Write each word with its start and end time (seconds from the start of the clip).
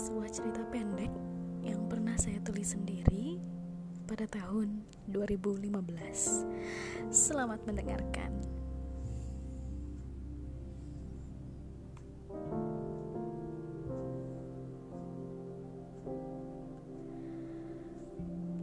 sebuah 0.00 0.32
cerita 0.32 0.64
pendek 0.72 1.12
yang 1.60 1.84
pernah 1.84 2.16
saya 2.16 2.40
tulis 2.40 2.72
sendiri 2.72 3.36
pada 4.08 4.24
tahun 4.24 4.80
2015. 5.12 5.68
Selamat 7.12 7.60
mendengarkan. 7.68 8.32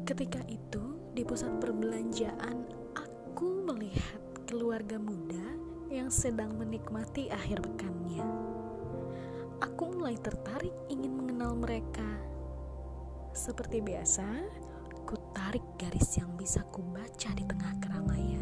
Ketika 0.09 0.41
itu, 0.49 0.97
di 1.13 1.21
pusat 1.21 1.53
perbelanjaan, 1.61 2.65
aku 2.97 3.61
melihat 3.69 4.25
keluarga 4.49 4.97
muda 4.97 5.45
yang 5.93 6.09
sedang 6.09 6.57
menikmati 6.57 7.29
akhir 7.29 7.61
pekannya. 7.61 8.46
Aku 9.77 9.93
mulai 9.93 10.17
tertarik 10.17 10.73
ingin 10.89 11.13
mengenal 11.13 11.53
mereka. 11.53 12.09
Seperti 13.29 13.77
biasa, 13.77 14.25
ku 15.05 15.13
tarik 15.37 15.61
garis 15.77 16.17
yang 16.17 16.33
bisa 16.33 16.65
ku 16.73 16.81
baca 16.81 17.29
di 17.37 17.45
tengah 17.45 17.77
keramaian. 17.77 18.41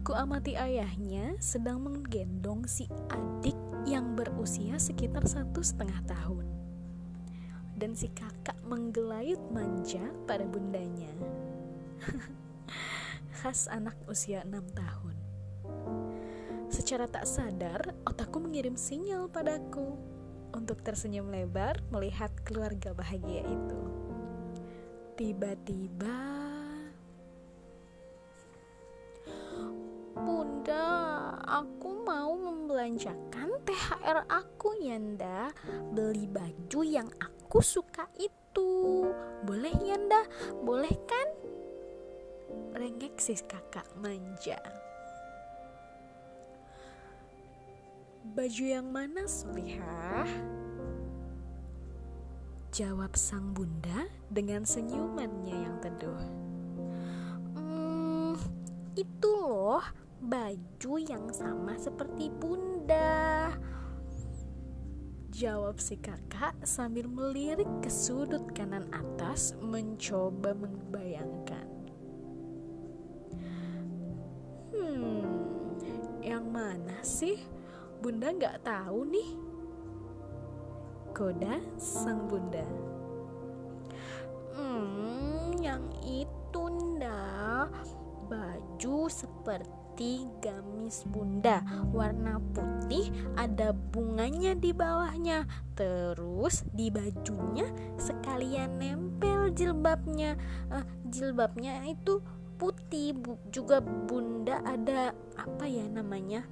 Ku 0.00 0.16
amati 0.16 0.56
ayahnya 0.56 1.36
sedang 1.44 1.84
menggendong 1.84 2.64
si 2.64 2.88
adik 3.12 3.52
yang 3.84 4.16
berusia 4.16 4.80
sekitar 4.80 5.28
satu 5.28 5.60
setengah 5.60 6.08
tahun. 6.08 6.48
Dan 7.76 7.92
si 7.92 8.08
kakak 8.08 8.56
menggelayut 8.64 9.44
manja 9.52 10.08
pada 10.24 10.48
bundanya. 10.48 11.12
Khas 13.44 13.68
anak 13.68 14.00
usia 14.08 14.40
enam 14.48 14.64
tahun. 14.72 15.17
Secara 16.78 17.10
tak 17.10 17.26
sadar, 17.26 17.90
otakku 18.06 18.38
mengirim 18.38 18.78
sinyal 18.78 19.26
padaku 19.26 19.98
untuk 20.54 20.78
tersenyum 20.86 21.26
lebar 21.26 21.74
melihat 21.90 22.30
keluarga 22.46 22.94
bahagia 22.94 23.42
itu. 23.42 23.82
Tiba-tiba, 25.18 26.22
Bunda, 30.14 30.86
aku 31.50 31.98
mau 32.06 32.38
membelanjakan 32.38 33.58
THR 33.66 34.30
aku, 34.30 34.78
Yanda. 34.78 35.50
Beli 35.90 36.30
baju 36.30 36.80
yang 36.86 37.10
aku 37.18 37.58
suka 37.58 38.06
itu. 38.22 39.02
Boleh, 39.42 39.74
Yanda? 39.82 40.22
Boleh 40.62 40.94
kan? 41.10 41.28
Rengek 42.70 43.18
si 43.18 43.34
kakak 43.34 43.90
manja. 43.98 44.62
Baju 48.36 48.64
yang 48.64 48.88
mana, 48.92 49.24
Solihah? 49.24 50.28
Jawab 52.68 53.16
sang 53.16 53.56
bunda 53.56 54.06
dengan 54.28 54.62
senyumannya 54.62 55.56
yang 55.56 55.76
teduh. 55.80 56.22
Hmm, 57.56 58.36
itu 58.92 59.30
loh 59.32 59.82
baju 60.20 60.94
yang 61.00 61.32
sama 61.32 61.74
seperti 61.80 62.28
bunda. 62.28 63.50
Jawab 65.32 65.80
si 65.80 65.96
kakak 65.96 66.54
sambil 66.66 67.06
melirik 67.06 67.70
ke 67.80 67.90
sudut 67.90 68.42
kanan 68.52 68.84
atas 68.90 69.54
mencoba 69.62 70.52
membayangkan. 70.52 71.68
Hmm, 74.74 75.26
yang 76.20 76.46
mana 76.52 76.98
sih? 77.00 77.57
Bunda 77.98 78.30
nggak 78.30 78.62
tahu 78.62 79.10
nih. 79.10 79.30
Koda 81.10 81.58
sang 81.74 82.30
bunda. 82.30 82.62
Hmm, 84.54 85.50
yang 85.58 85.82
itu 86.06 86.62
nda. 86.70 87.66
Baju 88.30 89.10
seperti 89.10 90.30
gamis 90.38 91.02
bunda. 91.10 91.58
Warna 91.90 92.38
putih 92.54 93.10
ada 93.34 93.74
bunganya 93.74 94.54
di 94.54 94.70
bawahnya. 94.70 95.50
Terus 95.74 96.62
di 96.70 96.94
bajunya 96.94 97.66
sekalian 97.98 98.78
nempel 98.78 99.50
jilbabnya. 99.50 100.38
Uh, 100.70 100.86
jilbabnya 101.10 101.82
itu 101.82 102.22
putih. 102.62 103.10
Bu, 103.18 103.42
juga 103.50 103.82
bunda 103.82 104.62
ada 104.62 105.10
apa 105.34 105.66
ya 105.66 105.82
namanya 105.90 106.46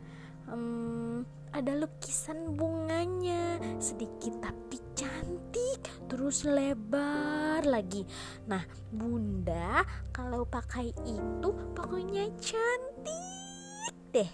um, 0.51 1.27
ada 1.57 1.73
lukisan 1.73 2.53
bunganya 2.53 3.57
sedikit 3.81 4.45
tapi 4.45 4.77
cantik 4.93 5.81
terus 6.05 6.45
lebar 6.45 7.65
lagi. 7.65 8.05
Nah 8.45 8.61
bunda 8.93 9.81
kalau 10.13 10.45
pakai 10.45 10.93
itu 11.09 11.49
pokoknya 11.73 12.29
cantik 12.41 13.95
deh 14.13 14.31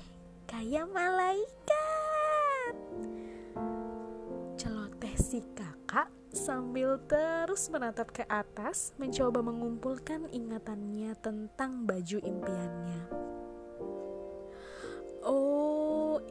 kayak 0.50 0.90
malaikat. 0.90 2.74
Celoteh 4.58 5.14
si 5.18 5.46
kakak 5.54 6.10
sambil 6.34 6.98
terus 7.06 7.70
menatap 7.70 8.10
ke 8.10 8.24
atas 8.26 8.96
mencoba 8.98 9.44
mengumpulkan 9.46 10.26
ingatannya 10.34 11.14
tentang 11.22 11.86
baju 11.86 12.18
impiannya. 12.18 13.02
Oh 15.22 15.81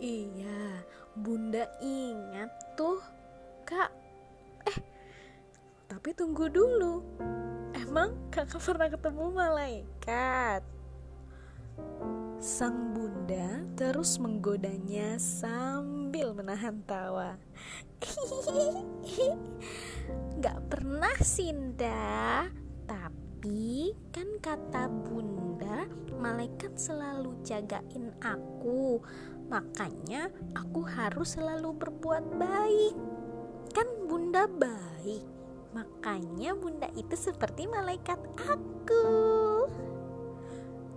iya 0.01 0.81
bunda 1.13 1.69
ingat 1.77 2.49
tuh 2.73 2.97
kak. 3.61 3.93
Eh 4.65 4.77
tapi 5.85 6.17
tunggu 6.17 6.49
dulu. 6.49 7.05
Emang 7.77 8.17
kakak 8.33 8.65
pernah 8.65 8.89
ketemu 8.89 9.25
malaikat? 9.29 10.65
Sang 12.41 12.97
bunda 12.97 13.61
terus 13.77 14.17
menggodanya 14.17 15.21
sambil 15.21 16.33
menahan 16.33 16.81
tawa. 16.89 17.37
Gak 20.41 20.57
pernah 20.73 21.13
Sinda 21.21 22.49
Tapi 22.89 23.93
kan 24.09 24.41
kata 24.41 24.89
bunda 24.89 25.85
Malaikat 26.17 26.81
selalu 26.81 27.37
jagain 27.45 28.09
aku 28.25 29.05
Makanya 29.51 30.31
aku 30.55 30.79
harus 30.87 31.35
selalu 31.35 31.75
berbuat 31.75 32.23
baik. 32.39 32.95
Kan 33.75 33.87
bunda 34.07 34.47
baik. 34.47 35.27
Makanya 35.75 36.55
bunda 36.55 36.87
itu 36.95 37.19
seperti 37.19 37.67
malaikat 37.67 38.15
aku. 38.47 39.03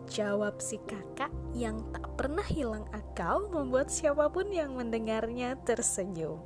Jawab 0.07 0.63
si 0.63 0.79
kakak 0.87 1.35
yang 1.51 1.83
tak 1.91 2.07
pernah 2.15 2.47
hilang 2.47 2.87
akal 2.95 3.51
membuat 3.51 3.91
siapa 3.91 4.31
pun 4.31 4.47
yang 4.55 4.79
mendengarnya 4.79 5.59
tersenyum. 5.67 6.39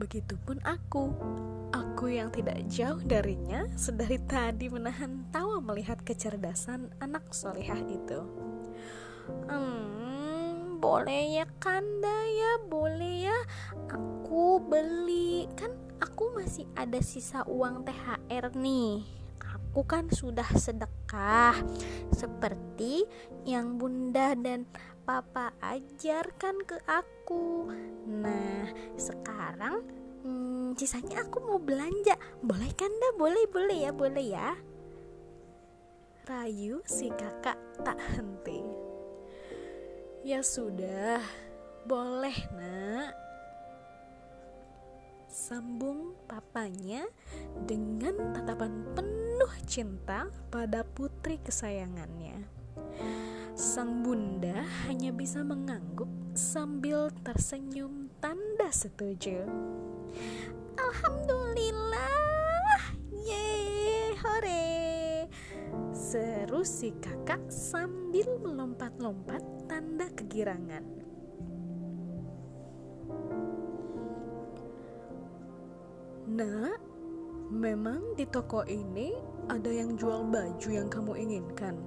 Begitupun 0.00 0.64
aku, 0.64 1.12
aku 1.94 2.10
yang 2.10 2.26
tidak 2.34 2.58
jauh 2.66 2.98
darinya 3.06 3.70
sedari 3.78 4.18
tadi 4.26 4.66
menahan 4.66 5.30
tawa 5.30 5.62
melihat 5.62 6.02
kecerdasan 6.02 6.90
anak 6.98 7.22
solihah 7.30 7.78
itu. 7.86 8.18
Hmm, 9.46 10.82
boleh 10.82 11.38
ya 11.38 11.46
kanda 11.62 12.18
ya, 12.34 12.58
boleh 12.66 13.30
ya. 13.30 13.38
Aku 13.94 14.58
beli, 14.58 15.46
kan 15.54 15.70
aku 16.02 16.34
masih 16.34 16.66
ada 16.74 16.98
sisa 16.98 17.46
uang 17.46 17.86
THR 17.86 18.50
nih. 18.58 19.06
Aku 19.54 19.86
kan 19.86 20.10
sudah 20.10 20.50
sedekah 20.50 21.54
seperti 22.10 23.06
yang 23.46 23.78
bunda 23.78 24.34
dan 24.34 24.66
papa 25.06 25.54
ajarkan 25.62 26.58
ke 26.66 26.74
aku. 26.90 27.70
Nah, 28.10 28.66
sekarang 28.98 30.03
hmm, 30.74 30.82
sisanya 30.82 31.22
aku 31.22 31.38
mau 31.38 31.62
belanja. 31.62 32.18
Boleh 32.42 32.74
kan 32.74 32.90
dah? 32.90 33.12
Boleh, 33.14 33.46
boleh 33.46 33.78
ya, 33.86 33.90
boleh 33.94 34.26
ya. 34.26 34.58
Rayu 36.26 36.82
si 36.82 37.14
kakak 37.14 37.56
tak 37.86 37.94
henti. 38.18 38.58
Ya 40.26 40.42
sudah, 40.42 41.22
boleh 41.86 42.34
nak. 42.58 43.14
Sambung 45.30 46.14
papanya 46.26 47.06
dengan 47.66 48.34
tatapan 48.34 48.82
penuh 48.98 49.54
cinta 49.66 50.30
pada 50.50 50.82
putri 50.82 51.38
kesayangannya. 51.38 52.50
Sang 53.54 54.02
bunda 54.02 54.66
hanya 54.88 55.14
bisa 55.14 55.46
mengangguk 55.46 56.10
sambil 56.34 57.12
tersenyum 57.22 58.10
tanda 58.18 58.70
setuju. 58.72 59.46
Alhamdulillah, 60.74 62.82
ye, 63.14 63.46
hore! 64.18 65.30
Seru 65.94 66.66
si 66.66 66.90
kakak 66.98 67.46
sambil 67.48 68.26
melompat-lompat 68.42 69.40
tanda 69.70 70.10
kegirangan. 70.12 70.82
Nak, 76.34 76.80
memang 77.54 78.18
di 78.18 78.26
toko 78.26 78.66
ini 78.66 79.14
ada 79.46 79.70
yang 79.70 79.94
jual 79.94 80.26
baju 80.26 80.68
yang 80.72 80.90
kamu 80.90 81.14
inginkan? 81.14 81.78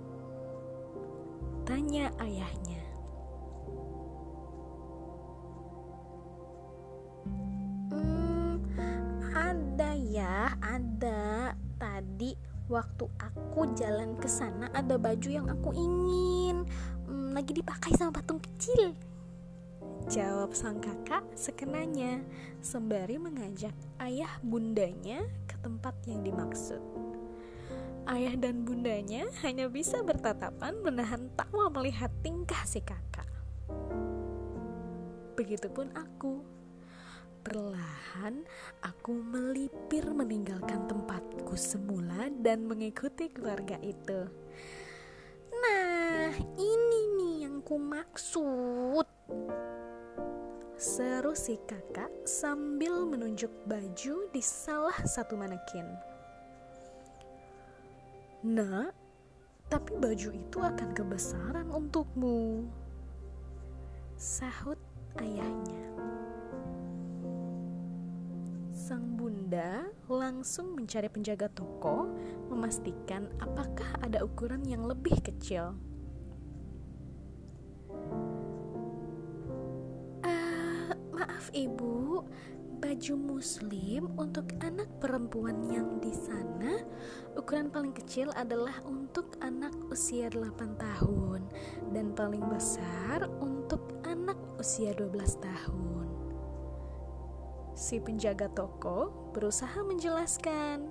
Tanya 1.67 2.07
ayahnya. 2.23 2.86
Tadi 12.17 12.33
waktu 12.65 13.05
aku 13.21 13.77
jalan 13.77 14.17
ke 14.17 14.25
sana 14.25 14.73
ada 14.73 14.97
baju 14.97 15.29
yang 15.29 15.45
aku 15.53 15.69
ingin. 15.69 16.65
Hmm, 17.05 17.29
lagi 17.29 17.53
dipakai 17.53 17.93
sama 17.93 18.09
patung 18.09 18.41
kecil. 18.41 18.97
Jawab 20.09 20.49
sang 20.57 20.81
kakak 20.81 21.21
sekenanya 21.37 22.25
sembari 22.57 23.21
mengajak 23.21 23.77
ayah 24.01 24.33
bundanya 24.41 25.29
ke 25.45 25.61
tempat 25.61 25.93
yang 26.09 26.25
dimaksud. 26.25 26.81
Ayah 28.09 28.33
dan 28.33 28.65
bundanya 28.65 29.29
hanya 29.45 29.69
bisa 29.69 30.01
bertatapan 30.01 30.73
menahan 30.81 31.29
tawa 31.37 31.69
melihat 31.69 32.09
tingkah 32.25 32.65
si 32.65 32.81
kakak. 32.81 33.29
Begitupun 35.37 35.93
aku. 35.93 36.56
Perlahan 37.47 38.43
aku 38.83 39.23
melipir 39.23 40.03
meninggalkan 40.11 40.83
tempatku 40.83 41.55
semula 41.55 42.27
dan 42.43 42.67
mengikuti 42.67 43.31
keluarga 43.31 43.79
itu. 43.79 44.27
Nah, 45.55 46.27
ini 46.59 47.01
nih 47.15 47.47
yang 47.47 47.63
ku 47.63 47.79
maksud. 47.79 49.07
Seru 50.75 51.31
si 51.39 51.55
kakak 51.63 52.11
sambil 52.27 53.07
menunjuk 53.07 53.63
baju 53.63 54.27
di 54.27 54.43
salah 54.43 54.99
satu 55.07 55.39
manekin. 55.39 55.87
Nah, 58.43 58.91
tapi 59.71 59.95
baju 59.95 60.35
itu 60.35 60.59
akan 60.59 60.91
kebesaran 60.91 61.71
untukmu. 61.71 62.67
Sahut 64.19 64.83
ayahnya. 65.23 65.96
Sang 68.87 69.19
bunda 69.19 69.83
langsung 70.07 70.71
mencari 70.71 71.11
penjaga 71.11 71.51
toko, 71.51 72.07
memastikan 72.47 73.27
apakah 73.43 73.83
ada 73.99 74.23
ukuran 74.23 74.63
yang 74.63 74.87
lebih 74.87 75.19
kecil. 75.19 75.75
Uh, 80.23 80.95
maaf 81.11 81.51
ibu, 81.51 82.23
baju 82.79 83.13
muslim 83.19 84.07
untuk 84.15 84.55
anak 84.63 84.87
perempuan 85.03 85.67
yang 85.67 85.99
di 85.99 86.15
sana 86.15 86.79
ukuran 87.35 87.67
paling 87.67 87.91
kecil 87.91 88.31
adalah 88.39 88.79
untuk 88.87 89.35
anak 89.43 89.75
usia 89.91 90.31
8 90.31 90.55
tahun 90.79 91.43
dan 91.91 92.15
paling 92.15 92.47
besar 92.47 93.27
untuk 93.43 93.99
anak 94.07 94.39
usia 94.55 94.95
12 94.95 95.43
tahun. 95.43 95.96
Si 97.77 98.01
penjaga 98.01 98.49
toko 98.49 99.29
berusaha 99.37 99.85
menjelaskan. 99.85 100.89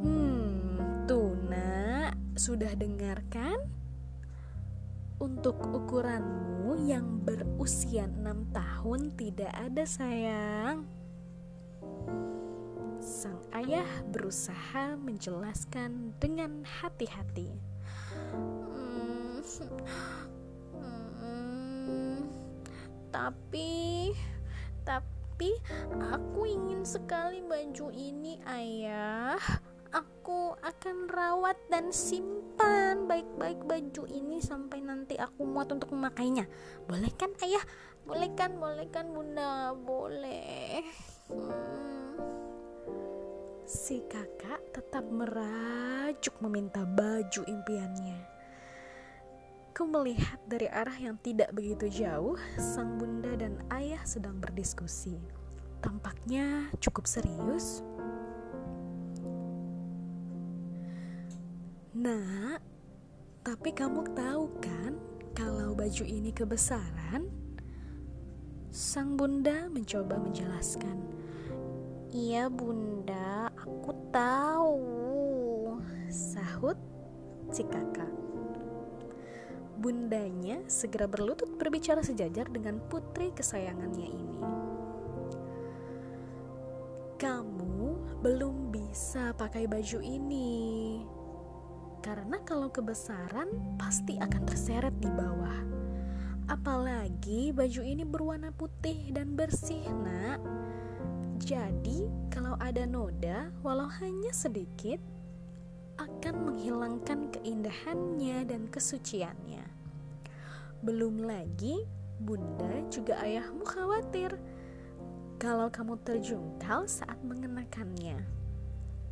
Hmm, 0.00 1.04
Tuna, 1.04 2.08
sudah 2.32 2.72
dengarkan? 2.72 3.60
Untuk 5.20 5.60
ukuranmu 5.60 6.88
yang 6.88 7.20
berusia 7.20 8.08
6 8.08 8.48
tahun 8.56 9.12
tidak 9.12 9.52
ada 9.52 9.84
sayang. 9.84 10.88
Sang 12.96 13.44
ayah 13.52 14.08
berusaha 14.08 14.96
menjelaskan 14.96 16.16
dengan 16.16 16.64
hati-hati. 16.64 17.52
Hmm, 18.32 19.44
hmm, 20.80 22.24
tapi, 23.12 24.16
tapi 24.80 25.11
tapi 25.42 25.58
aku 25.98 26.46
ingin 26.46 26.86
sekali 26.86 27.42
baju 27.42 27.90
ini, 27.90 28.38
Ayah. 28.46 29.42
Aku 29.90 30.54
akan 30.62 31.10
rawat 31.10 31.58
dan 31.66 31.90
simpan 31.90 33.10
baik-baik 33.10 33.58
baju 33.66 34.06
ini 34.06 34.38
sampai 34.38 34.78
nanti 34.86 35.18
aku 35.18 35.42
muat 35.42 35.66
untuk 35.74 35.90
memakainya. 35.98 36.46
Boleh 36.86 37.10
kan, 37.18 37.34
Ayah? 37.42 37.64
Boleh 38.06 38.30
kan? 38.38 38.54
Boleh 38.54 38.86
kan, 38.86 39.10
Bunda? 39.10 39.74
Boleh. 39.74 40.86
Hmm. 41.26 42.22
Si 43.66 43.98
kakak 44.06 44.62
tetap 44.70 45.02
merajuk 45.10 46.38
meminta 46.38 46.86
baju 46.86 47.42
impiannya. 47.50 48.31
Aku 49.72 49.88
melihat 49.88 50.36
dari 50.44 50.68
arah 50.68 51.00
yang 51.00 51.16
tidak 51.24 51.48
begitu 51.56 52.04
jauh, 52.04 52.36
sang 52.60 53.00
bunda 53.00 53.32
dan 53.40 53.56
ayah 53.72 54.04
sedang 54.04 54.36
berdiskusi. 54.36 55.16
Tampaknya 55.80 56.68
cukup 56.76 57.08
serius. 57.08 57.80
Nah, 61.96 62.60
tapi 63.40 63.72
kamu 63.72 64.12
tahu 64.12 64.52
kan 64.60 64.92
kalau 65.32 65.72
baju 65.72 66.04
ini 66.04 66.36
kebesaran? 66.36 67.32
Sang 68.68 69.16
bunda 69.16 69.72
mencoba 69.72 70.20
menjelaskan. 70.20 71.00
Iya 72.12 72.52
bunda, 72.52 73.48
aku 73.56 73.96
tahu. 74.12 74.76
Sahut 76.12 76.76
si 77.48 77.64
kakak. 77.64 78.21
Bundanya 79.82 80.62
segera 80.70 81.10
berlutut 81.10 81.58
berbicara 81.58 82.06
sejajar 82.06 82.46
dengan 82.46 82.78
putri 82.86 83.34
kesayangannya 83.34 84.08
ini. 84.14 84.38
Kamu 87.18 87.98
belum 88.22 88.70
bisa 88.70 89.34
pakai 89.34 89.66
baju 89.66 89.98
ini. 89.98 91.02
Karena 91.98 92.38
kalau 92.46 92.70
kebesaran 92.70 93.74
pasti 93.74 94.22
akan 94.22 94.42
terseret 94.46 94.94
di 95.02 95.10
bawah. 95.10 95.66
Apalagi 96.46 97.50
baju 97.50 97.82
ini 97.82 98.06
berwarna 98.06 98.54
putih 98.54 99.10
dan 99.10 99.34
bersih, 99.34 99.82
Nak. 99.90 100.38
Jadi, 101.42 102.06
kalau 102.30 102.54
ada 102.62 102.86
noda, 102.86 103.50
walau 103.66 103.90
hanya 103.98 104.30
sedikit, 104.30 105.02
akan 105.98 106.34
menghilangkan 106.48 107.32
keindahannya 107.34 108.46
dan 108.46 108.68
kesuciannya. 108.70 109.64
Belum 110.82 111.26
lagi, 111.26 111.82
bunda 112.22 112.86
juga 112.90 113.18
ayahmu 113.22 113.66
khawatir 113.66 114.38
kalau 115.42 115.66
kamu 115.66 115.98
terjungkal 116.06 116.86
saat 116.86 117.18
mengenakannya. 117.26 118.22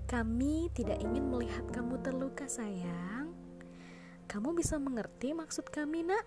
Kami 0.06 0.70
tidak 0.74 0.98
ingin 1.02 1.26
melihat 1.26 1.66
kamu 1.74 1.98
terluka, 2.02 2.46
sayang. 2.46 3.34
Kamu 4.30 4.54
bisa 4.54 4.78
mengerti 4.78 5.34
maksud 5.34 5.66
kami, 5.74 6.06
Nak? 6.06 6.26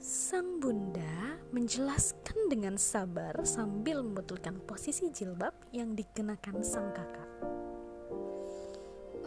Sang 0.00 0.60
bunda 0.64 1.19
menjelaskan 1.50 2.46
dengan 2.46 2.78
sabar 2.78 3.34
sambil 3.42 4.06
membetulkan 4.06 4.62
posisi 4.62 5.10
jilbab 5.10 5.54
yang 5.74 5.98
dikenakan 5.98 6.62
sang 6.62 6.94
kakak. 6.94 7.30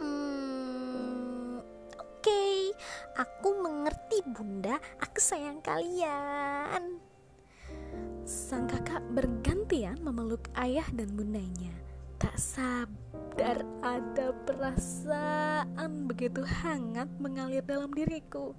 Hmm, 0.00 1.60
Oke, 2.00 2.24
okay. 2.24 2.58
aku 3.20 3.60
mengerti 3.60 4.24
bunda, 4.24 4.80
aku 5.00 5.20
sayang 5.20 5.60
kalian. 5.60 7.00
Sang 8.24 8.64
kakak 8.64 9.04
bergantian 9.12 10.00
memeluk 10.00 10.48
ayah 10.56 10.88
dan 10.96 11.12
bundanya. 11.12 11.76
Tak 12.16 12.40
sadar 12.40 13.60
ada 13.84 14.32
perasaan 14.48 16.08
begitu 16.08 16.40
hangat 16.40 17.12
mengalir 17.20 17.60
dalam 17.60 17.92
diriku. 17.92 18.56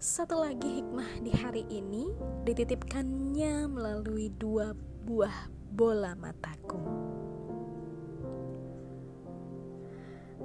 Satu 0.00 0.40
lagi 0.40 0.80
hikmah 0.80 1.20
di 1.20 1.28
hari 1.28 1.60
ini 1.68 2.08
dititipkannya 2.48 3.68
melalui 3.68 4.32
dua 4.32 4.72
buah 5.04 5.52
bola 5.76 6.16
mataku. 6.16 6.80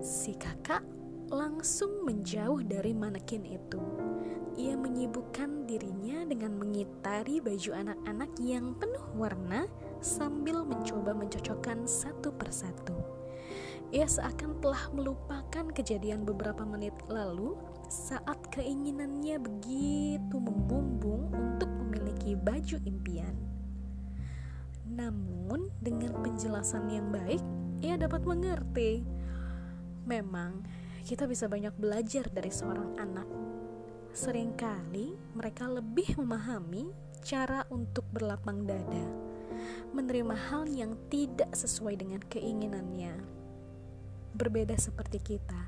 Si 0.04 0.36
kakak 0.36 0.84
langsung 1.32 2.04
menjauh 2.04 2.68
dari 2.68 2.92
manekin 2.92 3.48
itu. 3.48 3.80
Ia 4.60 4.76
menyibukkan 4.76 5.64
dirinya 5.72 6.28
dengan 6.28 6.60
mengitari 6.60 7.40
baju 7.40 7.72
anak-anak 7.80 8.36
yang 8.44 8.76
penuh 8.76 9.08
warna 9.16 9.72
sambil 10.04 10.68
mencoba 10.68 11.16
mencocokkan 11.16 11.88
satu 11.88 12.36
persatu. 12.36 13.00
ia 13.96 14.04
seakan 14.04 14.60
telah 14.60 14.92
melupakan 14.92 15.72
kejadian 15.72 16.28
beberapa 16.28 16.68
menit 16.68 16.92
lalu 17.08 17.56
saat 17.90 18.38
keinginannya 18.52 19.38
begitu 19.42 20.38
membumbung 20.38 21.30
untuk 21.34 21.70
memiliki 21.70 22.38
baju 22.38 22.78
impian. 22.86 23.36
Namun, 24.86 25.70
dengan 25.82 26.18
penjelasan 26.22 26.88
yang 26.90 27.10
baik, 27.12 27.42
ia 27.82 27.98
dapat 27.98 28.24
mengerti. 28.24 29.04
Memang, 30.06 30.62
kita 31.06 31.26
bisa 31.26 31.50
banyak 31.50 31.74
belajar 31.76 32.30
dari 32.30 32.50
seorang 32.54 32.98
anak. 32.98 33.28
Seringkali 34.16 35.36
mereka 35.36 35.68
lebih 35.68 36.16
memahami 36.18 36.90
cara 37.26 37.68
untuk 37.74 38.08
berlapang 38.14 38.64
dada, 38.64 39.06
menerima 39.92 40.36
hal 40.54 40.70
yang 40.70 40.96
tidak 41.10 41.52
sesuai 41.52 42.00
dengan 42.00 42.22
keinginannya 42.30 43.36
berbeda 44.36 44.76
seperti 44.76 45.24
kita, 45.24 45.62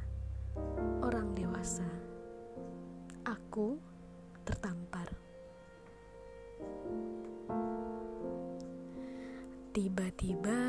orang 1.00 1.32
dewasa. 1.32 1.97
Aku 3.58 3.74
tertampar. 4.46 5.10
Tiba-tiba, 9.74 10.62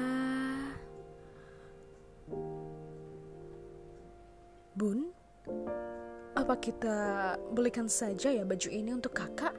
Bun, 4.72 5.12
apa 6.32 6.56
kita 6.56 6.96
belikan 7.52 7.92
saja 7.92 8.32
ya 8.32 8.48
baju 8.48 8.68
ini 8.72 8.96
untuk 8.96 9.12
kakak? 9.12 9.52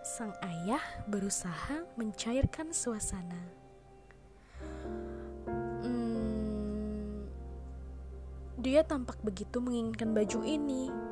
Sang 0.00 0.32
ayah 0.40 1.04
berusaha 1.12 1.84
mencairkan 2.00 2.72
suasana. 2.72 3.44
Dia 8.56 8.80
tampak 8.80 9.20
begitu 9.20 9.60
menginginkan 9.60 10.16
baju 10.16 10.40
ini. 10.40 11.09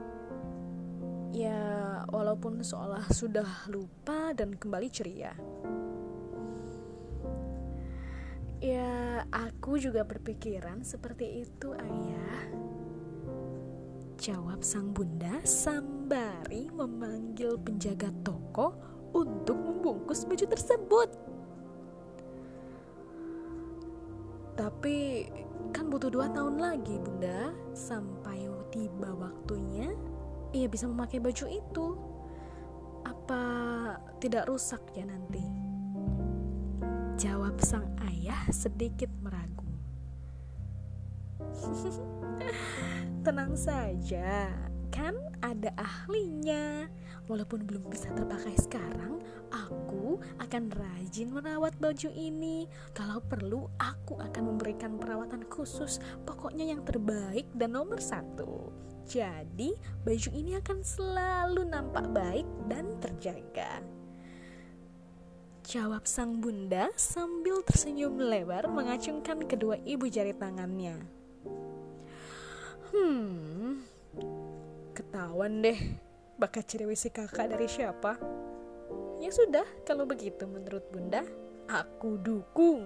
Ya, 1.29 1.61
walaupun 2.09 2.65
seolah 2.65 3.05
sudah 3.13 3.69
lupa 3.69 4.33
dan 4.33 4.57
kembali 4.57 4.89
ceria. 4.89 5.37
Ya, 8.59 9.23
aku 9.31 9.77
juga 9.79 10.03
berpikiran 10.09 10.83
seperti 10.83 11.45
itu, 11.45 11.77
Ayah. 11.77 12.43
Jawab 14.19 14.67
sang 14.67 14.91
bunda 14.91 15.39
sambari 15.47 16.67
memanggil 16.75 17.55
penjaga 17.61 18.11
toko 18.27 18.75
untuk 19.15 19.55
membungkus 19.55 20.27
baju 20.27 20.43
tersebut. 20.49 21.09
Tapi 24.59 25.31
kan 25.71 25.87
butuh 25.87 26.11
dua 26.11 26.27
tahun 26.35 26.59
lagi 26.59 26.99
bunda 26.99 27.55
sampai 27.79 28.39
tiba 28.69 29.11
waktunya 29.17 29.68
ia 30.65 30.69
bisa 30.71 30.91
memakai 30.91 31.23
baju 31.23 31.47
itu 31.47 31.87
apa 33.07 33.43
tidak 34.19 34.50
rusak 34.50 34.83
ya 34.99 35.07
nanti 35.07 35.45
jawab 37.19 37.55
sang 37.62 37.87
ayah 38.11 38.43
sedikit 38.50 39.11
meragu 39.23 39.71
tenang 43.25 43.55
saja 43.55 44.50
kan 44.91 45.15
ada 45.45 45.71
ahlinya 45.79 46.91
walaupun 47.31 47.62
belum 47.62 47.87
bisa 47.87 48.11
terpakai 48.17 48.57
sekarang 48.59 49.23
aku 49.53 50.21
akan 50.41 50.73
rajin 50.73 51.33
merawat 51.33 51.77
baju 51.81 52.09
ini. 52.12 52.69
Kalau 52.93 53.21
perlu, 53.21 53.69
aku 53.81 54.21
akan 54.21 54.55
memberikan 54.55 54.97
perawatan 55.00 55.45
khusus. 55.49 56.00
Pokoknya 56.25 56.69
yang 56.69 56.85
terbaik 56.85 57.49
dan 57.57 57.77
nomor 57.77 58.00
satu. 58.00 58.88
Jadi, 59.09 59.73
baju 60.05 60.31
ini 60.37 60.53
akan 60.61 60.79
selalu 60.85 61.65
nampak 61.65 62.12
baik 62.12 62.45
dan 62.69 62.93
terjaga. 63.00 63.81
Jawab 65.65 66.05
sang 66.05 66.45
bunda 66.45 66.93
sambil 66.93 67.65
tersenyum 67.65 68.21
lebar 68.21 68.69
mengacungkan 68.69 69.49
kedua 69.49 69.81
ibu 69.88 70.05
jari 70.12 70.37
tangannya. 70.37 71.00
Hmm, 72.93 73.81
ketahuan 74.93 75.65
deh 75.65 75.77
bakat 76.37 76.69
cewek 76.69 76.97
si 76.97 77.09
kakak 77.09 77.49
dari 77.49 77.65
siapa. 77.65 78.17
Ya 79.25 79.33
sudah, 79.33 79.65
kalau 79.88 80.05
begitu 80.05 80.45
menurut 80.45 80.85
bunda, 80.93 81.25
aku 81.65 82.21
dukung. 82.21 82.85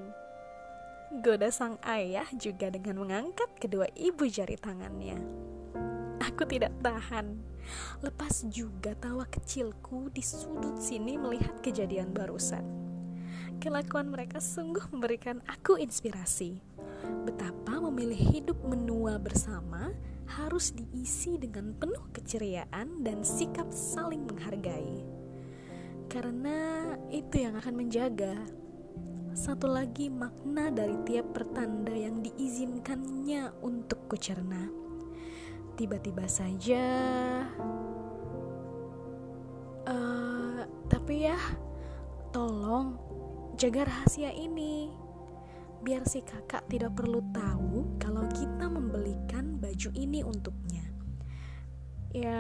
Goda 1.19 1.50
sang 1.50 1.76
ayah 1.85 2.25
juga 2.33 2.73
dengan 2.73 3.05
mengangkat 3.05 3.52
kedua 3.59 3.91
ibu 3.93 4.25
jari 4.25 4.57
tangannya. 4.57 5.50
Aku 6.33 6.49
tidak 6.49 6.73
tahan. 6.81 7.37
Lepas 8.01 8.49
juga 8.49 8.97
tawa 8.97 9.29
kecilku 9.29 10.11
di 10.11 10.25
sudut 10.25 10.81
sini 10.81 11.21
melihat 11.21 11.61
kejadian 11.61 12.11
barusan. 12.11 12.65
Kelakuan 13.62 14.11
mereka 14.11 14.43
sungguh 14.43 14.91
memberikan 14.91 15.39
aku 15.47 15.79
inspirasi. 15.79 16.59
Betapa 17.29 17.79
memilih 17.79 18.19
hidup 18.19 18.59
menua 18.67 19.21
bersama 19.21 19.95
harus 20.27 20.75
diisi 20.75 21.39
dengan 21.39 21.77
penuh 21.77 22.11
keceriaan 22.11 23.05
dan 23.05 23.23
sikap 23.23 23.69
saling 23.71 24.27
menghargai 24.27 25.23
karena 26.12 26.93
itu 27.09 27.41
yang 27.41 27.57
akan 27.57 27.73
menjaga. 27.73 28.37
Satu 29.33 29.65
lagi 29.65 30.12
makna 30.12 30.69
dari 30.69 30.93
tiap 31.09 31.33
pertanda 31.33 31.89
yang 31.89 32.21
diizinkannya 32.21 33.49
untuk 33.65 34.12
kucerna. 34.12 34.69
Tiba-tiba 35.73 36.29
saja, 36.29 36.85
uh, 39.88 40.61
tapi 40.87 41.26
ya, 41.26 41.38
tolong 42.31 43.00
jaga 43.57 43.88
rahasia 43.88 44.31
ini. 44.31 44.93
Biar 45.83 46.07
si 46.07 46.23
kakak 46.23 46.71
tidak 46.71 46.95
perlu 46.95 47.19
tahu 47.35 47.99
kalau 47.99 48.23
kita 48.31 48.71
membelikan 48.71 49.59
baju 49.59 49.91
ini 49.99 50.23
untuknya. 50.23 50.87
Ya, 52.12 52.38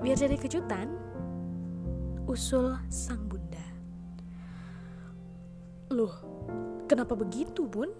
biar 0.00 0.16
jadi 0.16 0.38
kejutan 0.38 0.88
usul 2.30 2.78
sang 2.86 3.26
bunda. 3.26 3.66
Loh, 5.90 6.14
kenapa 6.86 7.18
begitu, 7.18 7.66
Bun? 7.66 7.90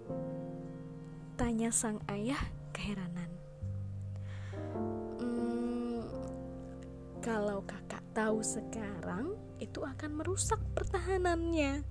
Tanya 1.35 1.67
sang 1.75 1.99
ayah 2.07 2.39
keheranan. 2.71 3.40
Kalau 7.21 7.61
kakak 7.69 8.01
tahu 8.17 8.41
sekarang, 8.41 9.37
itu 9.61 9.85
akan 9.85 10.17
merusak 10.17 10.57
pertahanannya. 10.73 11.85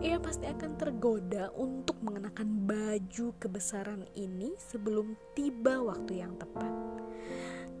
Ia 0.00 0.16
pasti 0.18 0.48
akan 0.48 0.80
tergoda 0.80 1.52
untuk 1.54 2.00
mengenakan 2.00 2.64
baju 2.64 3.36
kebesaran 3.36 4.08
ini 4.16 4.56
sebelum 4.56 5.14
tiba 5.36 5.78
waktu 5.84 6.24
yang 6.24 6.34
tepat. 6.40 6.72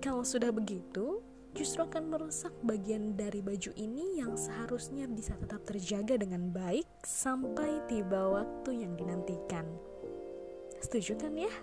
Kalau 0.04 0.20
sudah 0.22 0.52
begitu, 0.52 1.24
justru 1.56 1.80
akan 1.80 2.12
merusak 2.12 2.52
bagian 2.60 3.16
dari 3.16 3.40
baju 3.40 3.72
ini 3.72 4.20
yang 4.20 4.36
seharusnya 4.36 5.08
bisa 5.08 5.32
tetap 5.40 5.64
terjaga 5.64 6.20
dengan 6.20 6.52
baik 6.52 6.86
sampai 7.02 7.88
tiba 7.88 8.36
waktu 8.36 8.84
yang 8.84 8.92
dinantikan. 9.00 9.64
Setuju 10.84 11.16
kan 11.16 11.34
ya? 11.40 11.54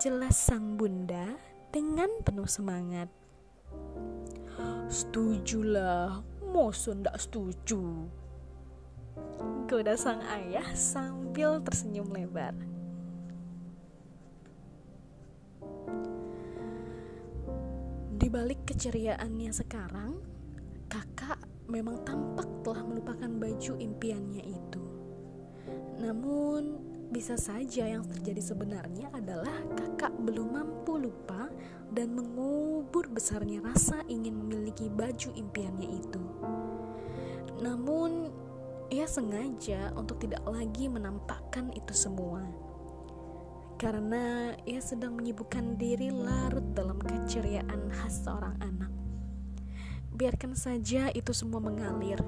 Jelas 0.00 0.32
sang 0.32 0.80
bunda 0.80 1.49
dengan 1.70 2.10
penuh 2.26 2.50
semangat. 2.50 3.06
Setujulah, 4.90 6.22
Moso 6.50 6.90
ndak 6.90 7.14
setuju. 7.14 8.10
Goda 9.70 9.94
sang 9.94 10.18
ayah 10.26 10.66
sambil 10.74 11.62
tersenyum 11.62 12.10
lebar. 12.10 12.54
Di 18.20 18.26
balik 18.26 18.66
keceriaannya 18.66 19.52
sekarang, 19.54 20.18
kakak 20.90 21.38
memang 21.70 22.02
tampak 22.02 22.50
telah 22.66 22.82
melupakan 22.82 23.30
baju 23.30 23.72
impiannya 23.78 24.44
itu. 24.44 24.84
Namun, 26.02 26.89
bisa 27.10 27.34
saja 27.34 27.90
yang 27.90 28.06
terjadi 28.06 28.54
sebenarnya 28.54 29.10
adalah 29.10 29.66
kakak 29.74 30.14
belum 30.22 30.54
mampu 30.54 30.96
lupa 30.96 31.50
dan 31.90 32.14
mengubur 32.14 33.10
besarnya 33.10 33.58
rasa 33.66 34.06
ingin 34.06 34.38
memiliki 34.38 34.86
baju 34.86 35.34
impiannya 35.34 35.88
itu. 35.90 36.22
Namun, 37.58 38.30
ia 38.94 39.10
sengaja 39.10 39.90
untuk 39.98 40.22
tidak 40.22 40.46
lagi 40.46 40.86
menampakkan 40.86 41.74
itu 41.74 41.94
semua 41.94 42.42
karena 43.80 44.52
ia 44.68 44.76
sedang 44.84 45.16
menyibukkan 45.16 45.80
diri 45.80 46.12
larut 46.12 46.76
dalam 46.76 47.00
keceriaan 47.00 47.88
khas 47.88 48.28
seorang 48.28 48.52
anak. 48.60 48.92
Biarkan 50.12 50.52
saja 50.52 51.08
itu 51.16 51.32
semua 51.32 51.64
mengalir. 51.64 52.20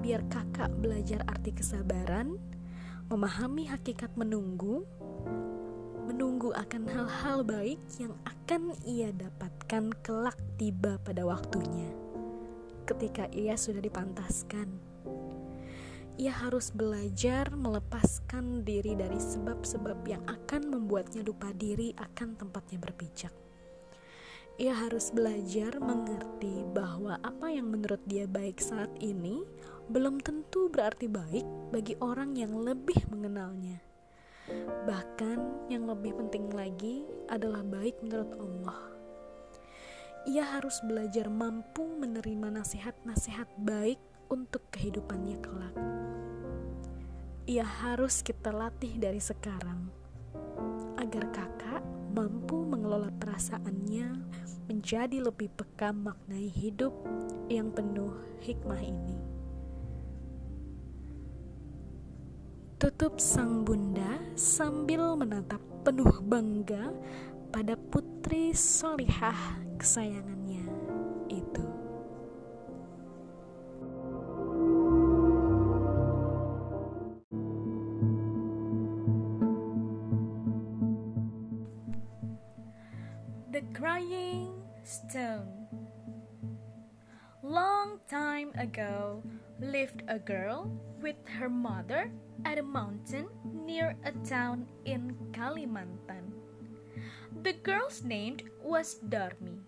Biar 0.00 0.24
kakak 0.32 0.72
belajar 0.80 1.28
arti 1.28 1.52
kesabaran, 1.52 2.40
memahami 3.12 3.68
hakikat 3.68 4.08
menunggu, 4.16 4.88
menunggu 6.08 6.48
akan 6.56 6.88
hal-hal 6.88 7.44
baik 7.44 7.76
yang 8.00 8.16
akan 8.24 8.72
ia 8.88 9.12
dapatkan 9.12 9.92
kelak 10.00 10.40
tiba 10.56 10.96
pada 11.04 11.20
waktunya. 11.28 11.92
Ketika 12.88 13.28
ia 13.28 13.52
sudah 13.60 13.84
dipantaskan, 13.84 14.64
ia 16.16 16.32
harus 16.32 16.72
belajar 16.72 17.52
melepaskan 17.52 18.64
diri 18.64 18.96
dari 18.96 19.20
sebab-sebab 19.20 20.08
yang 20.08 20.24
akan 20.24 20.72
membuatnya 20.72 21.20
lupa 21.20 21.52
diri 21.52 21.92
akan 22.00 22.40
tempatnya 22.40 22.80
berpijak. 22.80 23.34
Ia 24.56 24.72
harus 24.72 25.12
belajar 25.12 25.76
mengerti 25.84 26.64
bahwa 26.72 27.20
apa 27.20 27.52
yang 27.52 27.68
menurut 27.72 28.00
dia 28.08 28.24
baik 28.24 28.56
saat 28.56 28.92
ini 29.04 29.44
belum 29.90 30.22
tentu 30.22 30.70
berarti 30.70 31.10
baik 31.10 31.46
bagi 31.74 31.98
orang 31.98 32.38
yang 32.38 32.54
lebih 32.54 32.98
mengenalnya. 33.10 33.82
Bahkan, 34.86 35.70
yang 35.70 35.86
lebih 35.86 36.18
penting 36.18 36.50
lagi 36.50 37.06
adalah 37.30 37.62
baik 37.62 37.98
menurut 38.02 38.32
Allah. 38.38 38.82
Ia 40.28 40.44
harus 40.58 40.78
belajar 40.86 41.26
mampu 41.26 41.82
menerima 41.82 42.62
nasihat-nasihat 42.62 43.48
baik 43.58 43.98
untuk 44.30 44.62
kehidupannya 44.70 45.38
kelak. 45.42 45.74
Ia 47.50 47.66
harus 47.66 48.22
kita 48.22 48.54
latih 48.54 48.94
dari 49.02 49.18
sekarang 49.18 49.90
agar 50.94 51.26
kakak 51.34 51.82
mampu 52.14 52.62
mengelola 52.62 53.10
perasaannya 53.18 54.14
menjadi 54.70 55.18
lebih 55.18 55.50
peka 55.58 55.90
maknai 55.90 56.46
hidup 56.54 56.94
yang 57.50 57.74
penuh 57.74 58.14
hikmah 58.46 58.78
ini. 58.78 59.31
Tutup 62.82 63.22
sang 63.22 63.62
bunda 63.62 64.18
sambil 64.34 65.14
menatap 65.14 65.62
penuh 65.86 66.18
bangga 66.26 66.90
pada 67.54 67.78
putri 67.78 68.50
solihah 68.50 69.38
kesayangannya 69.78 70.66
itu. 71.30 71.71
Time 88.52 88.68
ago 88.68 89.22
lived 89.60 90.02
a 90.08 90.18
girl 90.18 90.70
with 91.00 91.16
her 91.38 91.48
mother 91.48 92.10
at 92.44 92.58
a 92.58 92.62
mountain 92.62 93.26
near 93.44 93.96
a 94.04 94.12
town 94.28 94.66
in 94.84 95.14
Kalimantan. 95.32 96.32
The 97.42 97.52
girl's 97.52 98.02
name 98.02 98.38
was 98.62 98.96
Darmi. 99.08 99.58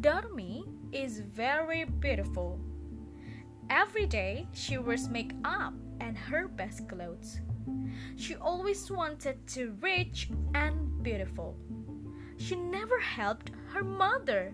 Darmi 0.00 0.64
is 0.92 1.20
very 1.20 1.84
beautiful. 1.84 2.58
Every 3.70 4.06
day 4.06 4.48
she 4.52 4.78
wears 4.78 5.08
makeup 5.08 5.74
and 6.00 6.16
her 6.16 6.48
best 6.48 6.88
clothes. 6.88 7.40
She 8.16 8.34
always 8.36 8.90
wanted 8.90 9.46
to 9.48 9.76
rich 9.80 10.30
and 10.54 11.02
beautiful. 11.02 11.56
She 12.36 12.56
never 12.56 12.98
helped 13.00 13.50
her 13.72 13.84
mother. 13.84 14.52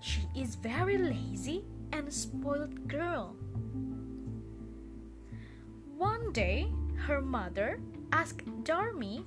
She 0.00 0.22
is 0.34 0.54
very 0.54 0.98
lazy 0.98 1.64
and 1.96 2.12
spoiled 2.12 2.86
girl. 2.86 3.34
One 5.96 6.30
day, 6.32 6.68
her 7.08 7.22
mother 7.22 7.80
asked 8.12 8.44
Darmi 8.64 9.24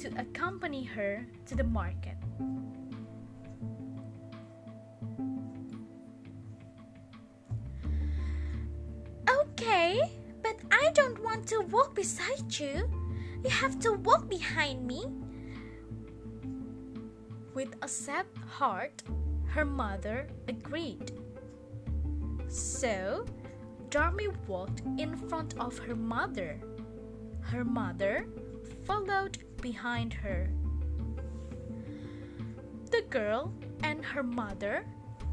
to 0.00 0.08
accompany 0.20 0.84
her 0.84 1.26
to 1.46 1.54
the 1.54 1.64
market. 1.64 2.16
Okay, 9.28 10.00
but 10.42 10.56
I 10.70 10.92
don't 10.92 11.22
want 11.24 11.46
to 11.48 11.60
walk 11.72 11.94
beside 11.94 12.52
you. 12.58 12.84
You 13.42 13.50
have 13.50 13.80
to 13.80 13.92
walk 13.92 14.28
behind 14.28 14.86
me. 14.86 15.06
With 17.54 17.74
a 17.80 17.88
sad 17.88 18.26
heart, 18.46 19.02
her 19.48 19.64
mother 19.64 20.28
agreed. 20.48 21.12
So, 22.50 23.24
Darmi 23.90 24.26
walked 24.48 24.82
in 24.98 25.16
front 25.28 25.54
of 25.60 25.78
her 25.78 25.94
mother. 25.94 26.58
Her 27.42 27.64
mother 27.64 28.26
followed 28.84 29.38
behind 29.62 30.12
her. 30.12 30.50
The 32.90 33.02
girl 33.08 33.54
and 33.84 34.04
her 34.04 34.24
mother 34.24 34.84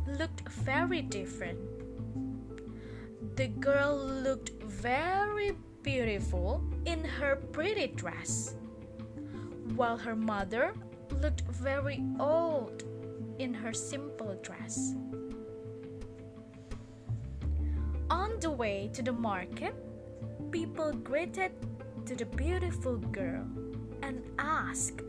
looked 0.05 0.47
very 0.49 1.01
different. 1.01 1.59
The 3.35 3.47
girl 3.47 3.97
looked 3.97 4.51
very 4.63 5.53
beautiful 5.81 6.63
in 6.85 7.03
her 7.03 7.35
pretty 7.51 7.87
dress, 7.87 8.53
while 9.75 9.97
her 9.97 10.15
mother 10.15 10.73
looked 11.19 11.41
very 11.49 12.03
old 12.19 12.83
in 13.39 13.55
her 13.55 13.73
simple 13.73 14.37
dress. 14.43 14.93
On 18.37 18.41
the 18.41 18.51
way 18.51 18.87
to 18.93 19.01
the 19.01 19.11
market, 19.11 19.73
people 20.51 20.93
greeted 20.93 21.53
to 22.05 22.13
the 22.13 22.25
beautiful 22.25 22.97
girl 22.97 23.47
and 24.03 24.21
asked, 24.37 25.01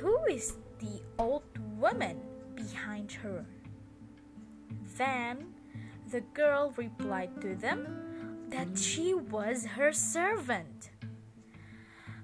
Who 0.00 0.18
is 0.24 0.56
the 0.80 1.00
old 1.20 1.44
woman 1.78 2.18
behind 2.56 3.12
her? 3.12 3.46
Then 4.98 5.54
the 6.10 6.22
girl 6.34 6.74
replied 6.76 7.40
to 7.42 7.54
them 7.54 7.86
that 8.48 8.76
she 8.76 9.14
was 9.14 9.64
her 9.64 9.92
servant. 9.92 10.90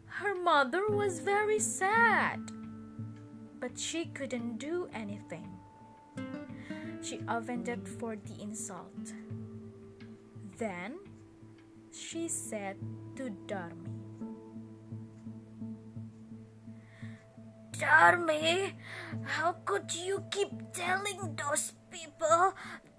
Her 0.07 0.35
mother 0.35 0.89
was 0.89 1.21
very 1.21 1.61
sad, 1.61 2.51
but 3.61 3.79
she 3.79 4.07
couldn't 4.07 4.59
do 4.59 4.89
anything 4.93 5.47
she 7.03 7.21
offended 7.29 7.89
for 7.89 8.17
the 8.17 8.43
insult. 8.43 9.13
Then 10.59 10.99
she 11.95 12.27
said 12.27 12.77
to 13.15 13.31
Darmi, 13.47 13.95
Darmi, 17.71 18.73
how 19.23 19.53
could 19.65 19.95
you 19.95 20.25
keep 20.33 20.51
telling 20.73 21.39
those 21.39 21.75
people 21.93 22.55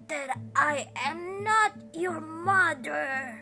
that 0.08 0.40
I 0.56 0.88
am 0.96 1.44
not 1.44 1.74
your 1.94 2.22
mother? 2.22 3.36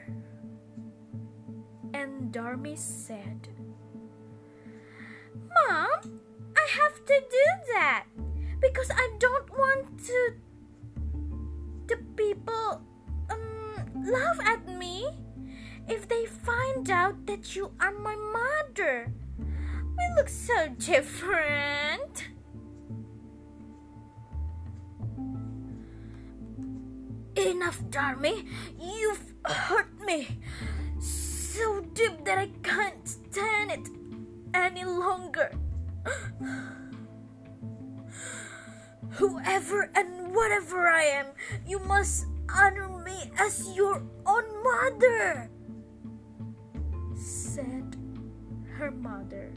And 1.94 2.34
Darmi 2.34 2.76
said, 2.76 3.50
Mom, 5.38 6.20
I 6.58 6.66
have 6.74 7.06
to 7.06 7.22
do 7.22 7.46
that 7.76 8.06
because 8.60 8.90
I 8.90 9.14
don't 9.20 9.50
want 9.52 10.00
to 10.08 10.34
the 11.86 11.98
people 12.18 12.82
laugh 14.08 14.40
at 14.46 14.68
me 14.68 15.08
if 15.88 16.08
they 16.08 16.26
find 16.26 16.90
out 16.90 17.26
that 17.26 17.56
you 17.56 17.72
are 17.80 17.92
my 17.92 18.16
mother. 18.16 19.12
We 19.38 20.04
look 20.16 20.30
so 20.30 20.70
different. 20.78 22.30
Enough, 27.36 27.84
Darmi. 27.90 28.48
You've 28.80 29.34
hurt 29.46 30.00
me 30.06 30.40
so 31.00 31.82
deep 31.94 32.26
that 32.26 32.38
I 32.38 32.50
can't 32.64 33.08
stand 33.08 33.72
it 33.72 33.90
any 34.54 34.86
longer. 34.86 35.52
Whoever 39.12 39.90
and 39.96 40.36
whatever 40.36 40.88
I 40.88 41.04
am, 41.04 41.28
you 41.66 41.80
must 41.80 42.26
honor 42.54 42.90
me 43.04 43.32
as 43.38 43.76
your 43.76 44.02
own 44.26 44.46
mother, 44.64 45.50
said 47.16 47.96
her 48.78 48.92
mother. 48.92 49.54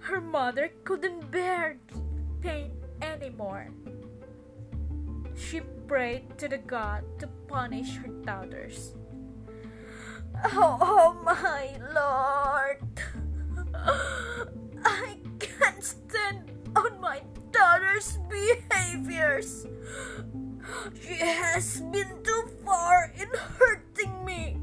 Her 0.00 0.20
mother 0.20 0.70
couldn't 0.84 1.30
bear 1.30 1.78
the 1.88 2.00
pain 2.40 2.72
anymore. 3.00 3.68
She 5.36 5.60
prayed 5.86 6.38
to 6.38 6.48
the 6.48 6.58
God 6.58 7.04
to 7.18 7.28
punish 7.46 7.96
her 7.96 8.08
daughters. 8.08 8.94
Oh, 10.44 10.78
oh 10.80 11.20
my 11.22 11.70
Lord! 11.94 12.80
I 14.84 15.18
can't 15.38 15.84
stand 15.84 16.50
on 16.74 17.00
my 17.00 17.22
daughter's 17.52 18.18
behaviors. 18.28 19.66
She 21.00 21.16
has 21.16 21.80
been 21.80 22.22
too 22.22 22.44
far 22.64 23.12
in 23.18 23.28
hurting 23.58 24.24
me. 24.24 24.56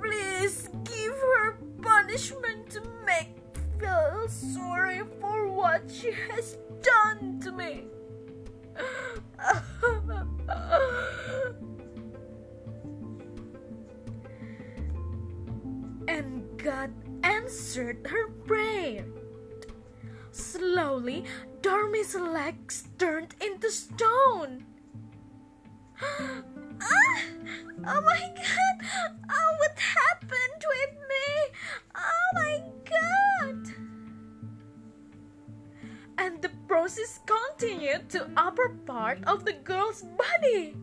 Please 0.00 0.68
give 0.84 1.12
her 1.12 1.58
punishment 1.82 2.70
to 2.70 2.82
make 3.04 3.38
feel 3.78 4.28
sorry 4.28 5.02
for 5.20 5.48
what 5.48 5.90
she 5.90 6.12
has 6.12 6.58
done 6.82 7.40
to 7.40 7.52
me. 7.52 7.84
and 16.08 16.44
God 16.62 16.90
answered 17.22 18.06
her 18.06 18.28
prayer. 18.46 19.04
Slowly, 20.32 21.24
Dormy's 21.62 22.14
legs 22.14 22.84
turned 22.98 23.34
into 23.40 23.70
stone. 23.70 24.64
Oh 27.90 28.00
my 28.02 28.32
god! 28.34 28.86
Oh, 29.30 29.54
what 29.58 29.78
happened 29.78 30.62
with 30.74 30.94
me? 31.08 31.26
Oh 31.94 32.28
my 32.34 32.62
god! 32.84 33.66
And 36.18 36.42
the 36.42 36.50
process 36.66 37.20
continued 37.24 38.10
to 38.10 38.30
upper 38.36 38.70
part 38.86 39.24
of 39.26 39.44
the 39.44 39.54
girl's 39.54 40.02
body. 40.02 40.76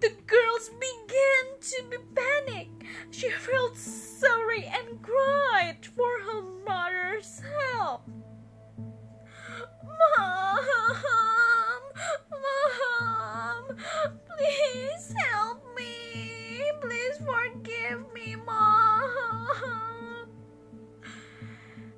The 0.00 0.12
girls 0.26 0.70
began 0.80 1.60
to 1.60 1.82
be 1.90 1.98
panicked. 2.14 2.84
She 3.10 3.30
felt 3.30 3.76
sorry 3.76 4.64
and 4.64 5.00
cried 5.02 5.86
for 5.94 6.20
her 6.26 6.42
mother's 6.66 7.42
help. 7.74 8.08
Mom! 10.18 11.36
Mom! 12.30 13.76
Please 14.36 15.14
help 15.30 15.64
me! 15.76 16.62
Please 16.80 17.18
forgive 17.18 18.12
me, 18.12 18.36
Mom! 18.36 20.28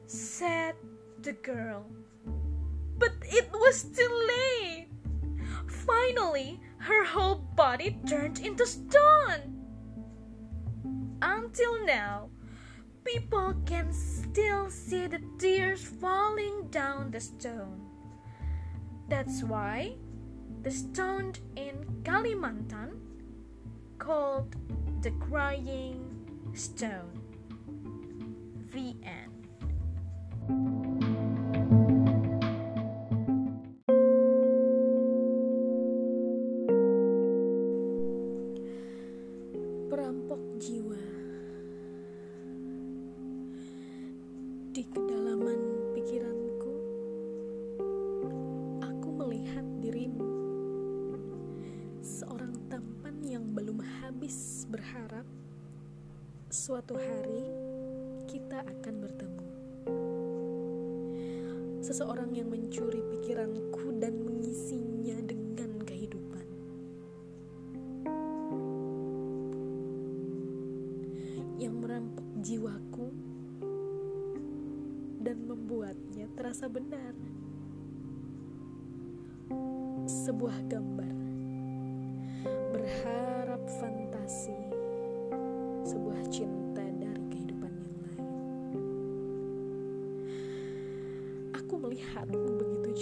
Said 0.07 0.75
the 1.23 1.33
girl. 1.33 1.87
But 2.99 3.13
it 3.23 3.51
was 3.53 3.85
too 3.85 4.11
late. 4.29 4.89
Finally, 5.67 6.61
her 6.79 7.05
whole 7.05 7.37
body 7.57 7.99
turned 8.09 8.41
into 8.41 8.67
stone. 8.67 9.63
Until 11.23 11.85
now, 11.87 12.31
people 13.05 13.55
can 13.67 13.93
still 13.93 14.71
see 14.71 15.07
the 15.07 15.21
tears 15.39 15.85
falling 15.85 16.69
down 16.71 17.11
the 17.11 17.21
stone. 17.21 17.92
That's 19.09 19.43
why 19.43 19.95
the 20.63 20.71
stone 20.71 21.33
in 21.57 21.85
Kalimantan 22.03 22.99
called 23.99 24.55
the 25.03 25.11
crying 25.19 26.03
stone. 26.55 27.19
The 28.73 28.97
end. 29.05 29.33
perampok 39.93 40.41
jiwa 40.57 41.05
di 44.73 44.83
kedalaman 44.89 45.22
suatu 56.63 56.95
hari 56.95 57.43
kita 58.31 58.63
akan 58.63 58.95
bertemu. 59.03 59.47
Seseorang 61.83 62.31
yang 62.39 62.55
mencuri 62.55 63.03
pikiranku 63.03 63.99
dan 63.99 64.23
mengisinya 64.23 65.19
dengan 65.27 65.83
kehidupan. 65.83 66.47
Yang 71.59 71.75
merampok 71.83 72.29
jiwaku 72.47 73.11
dan 75.19 75.43
membuatnya 75.43 76.31
terasa 76.39 76.71
benar. 76.71 77.11
Sebuah 80.07 80.63
gambar 80.71 81.15
berharap 82.71 83.67
fantasi, 83.83 84.62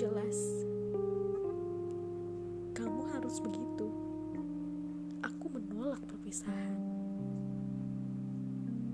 jelas. 0.00 0.64
Kamu 2.72 3.04
harus 3.12 3.36
begitu. 3.44 3.92
Aku 5.20 5.52
menolak 5.52 6.00
perpisahan 6.08 6.80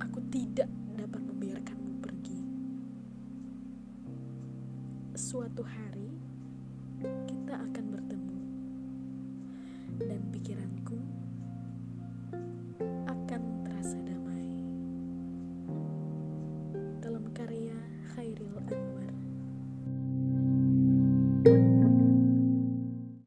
aku 0.03 0.19
tidak 0.35 0.67
dapat 0.99 1.23
membiarkanmu 1.23 2.03
pergi. 2.03 2.41
Suatu 5.15 5.63
hari 5.63 6.11
kita 7.31 7.55
akan 7.55 7.85
bertemu, 7.87 8.39
dan 10.11 10.21
pikiranku 10.35 10.76